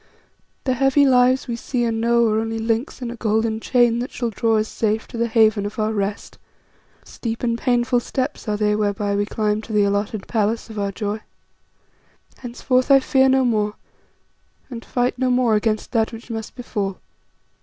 [0.63, 4.09] The heavy lives we see and know are only links in a golden chain that
[4.09, 6.39] shall draw us safe to the haven of our rest;
[7.05, 10.91] steep and painful steps are they whereby we climb to the alloted palace of our
[10.91, 11.19] joy.
[12.39, 13.75] Henceforth I fear no more,
[14.71, 16.97] and fight no more against that which must befall.